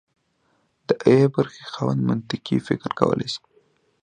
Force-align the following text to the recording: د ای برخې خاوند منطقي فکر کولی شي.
د 0.87 0.89
ای 1.05 1.19
برخې 1.35 1.63
خاوند 1.73 2.01
منطقي 2.09 2.57
فکر 2.67 2.89
کولی 2.99 3.27
شي. 3.33 3.41